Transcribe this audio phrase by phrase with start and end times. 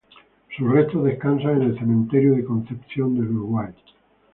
[0.57, 3.71] Sus restos descansan en el Cementerio de Concepción del Uruguay.